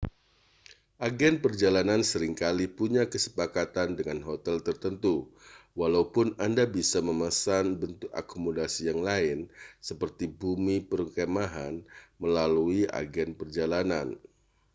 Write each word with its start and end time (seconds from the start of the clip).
agen 1.07 1.35
perjalanan 1.45 2.01
sering 2.11 2.33
kali 2.43 2.65
punya 2.79 3.03
kesepakatan 3.13 3.89
dengan 3.97 4.19
hotel 4.27 4.57
tertentu 4.67 5.15
walaupun 5.79 6.27
anda 6.45 6.65
bisa 6.77 6.99
memesan 7.09 7.65
bentuk 7.81 8.09
akomodasi 8.21 8.81
yang 8.89 9.01
lain 9.09 9.37
seperti 9.87 10.25
bumi 10.41 10.77
perkemahan 10.91 11.75
melalui 12.23 12.81
agen 13.01 13.29
perjalanan 13.39 14.07